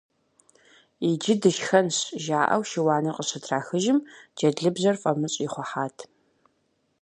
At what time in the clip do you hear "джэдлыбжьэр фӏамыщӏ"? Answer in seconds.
4.35-5.39